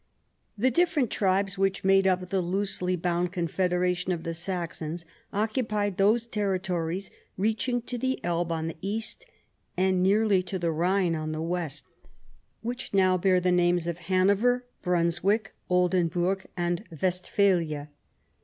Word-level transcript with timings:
The 0.57 0.71
different 0.71 1.11
tribes 1.11 1.59
which 1.59 1.83
made 1.83 2.07
up 2.07 2.27
the 2.31 2.41
looselji 2.41 2.99
bound 2.99 3.31
confederation 3.31 4.11
of 4.11 4.23
the 4.23 4.33
Saxons 4.33 5.05
occupied 5.31 5.97
those 5.97 6.25
territories 6.25 7.11
reaching 7.37 7.83
to 7.83 7.99
the 7.99 8.19
Elbe 8.25 8.51
on 8.51 8.65
the 8.67 8.77
east, 8.81 9.27
and 9.77 10.01
nearly 10.01 10.41
to 10.41 10.57
the 10.57 10.71
Rhine 10.71 11.13
on 11.15 11.33
the 11.33 11.41
west, 11.43 11.85
which 12.63 12.95
now 12.95 13.15
bear 13.15 13.39
the 13.39 13.51
names 13.51 13.85
of 13.85 13.99
Hanover, 13.99 14.65
Brunswick, 14.81 15.53
Oldenburgh 15.69 16.47
and 16.57 16.83
Westphalia. 16.99 17.91